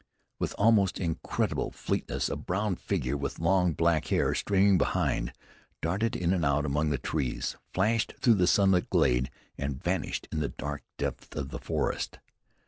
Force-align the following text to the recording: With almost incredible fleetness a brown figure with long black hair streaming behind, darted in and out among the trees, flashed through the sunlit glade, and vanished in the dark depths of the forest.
With 0.39 0.55
almost 0.57 0.99
incredible 0.99 1.69
fleetness 1.69 2.27
a 2.27 2.35
brown 2.35 2.75
figure 2.75 3.15
with 3.15 3.37
long 3.37 3.73
black 3.73 4.07
hair 4.07 4.33
streaming 4.33 4.79
behind, 4.79 5.31
darted 5.79 6.15
in 6.15 6.33
and 6.33 6.43
out 6.43 6.65
among 6.65 6.89
the 6.89 6.97
trees, 6.97 7.55
flashed 7.71 8.15
through 8.19 8.33
the 8.41 8.47
sunlit 8.47 8.89
glade, 8.89 9.29
and 9.59 9.79
vanished 9.83 10.27
in 10.31 10.39
the 10.39 10.49
dark 10.49 10.81
depths 10.97 11.35
of 11.35 11.49
the 11.49 11.59
forest. 11.59 12.17